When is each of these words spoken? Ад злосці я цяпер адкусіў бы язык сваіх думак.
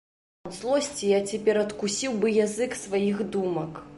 Ад 0.47 0.53
злосці 0.59 1.09
я 1.09 1.19
цяпер 1.33 1.59
адкусіў 1.65 2.17
бы 2.23 2.33
язык 2.45 2.71
сваіх 2.87 3.23
думак. 3.37 3.71